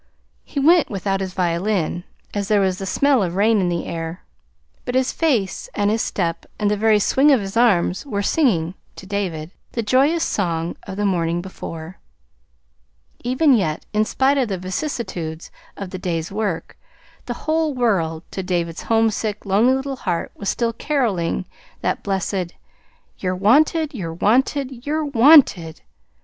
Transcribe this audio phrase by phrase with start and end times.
[0.43, 4.23] He went without his violin, as there was the smell of rain in the air;
[4.83, 8.73] but his face and his step and the very swing of his arms were singing
[8.95, 11.99] (to David) the joyous song of the morning before.
[13.23, 16.79] Even yet, in spite of the vicissitudes of the day's work,
[17.27, 21.45] the whole world, to David's homesick, lonely little heart, was still caroling
[21.81, 22.55] that blessed
[23.19, 25.81] "You're wanted, you're wanted, you're wanted!"